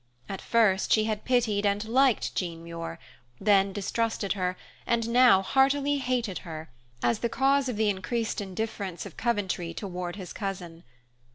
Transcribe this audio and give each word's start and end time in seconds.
At 0.27 0.41
first 0.41 0.91
she 0.91 1.03
had 1.03 1.25
pitied 1.25 1.63
and 1.63 1.85
liked 1.87 2.33
Jean 2.33 2.63
Muir, 2.63 2.97
then 3.39 3.71
distrusted 3.71 4.33
her, 4.33 4.57
and 4.87 5.07
now 5.07 5.43
heartily 5.43 5.99
hated 5.99 6.39
her, 6.39 6.71
as 7.03 7.19
the 7.19 7.29
cause 7.29 7.69
of 7.69 7.75
the 7.77 7.87
increased 7.87 8.41
indifference 8.41 9.05
of 9.05 9.15
Coventry 9.15 9.75
toward 9.75 10.15
his 10.15 10.33
cousin. 10.33 10.83